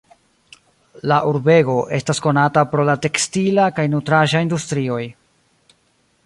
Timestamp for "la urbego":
1.11-1.75